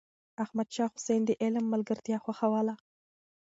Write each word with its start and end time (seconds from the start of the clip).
احمد 0.43 0.67
شاه 0.75 0.91
حسين 0.95 1.21
د 1.25 1.29
علم 1.41 1.65
ملګرتيا 1.73 2.17
خوښوله. 2.25 2.73